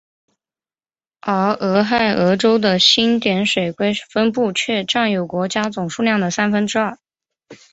[1.19, 6.97] 而俄亥俄州的星点水龟分布却占有国家总数量的三分之二。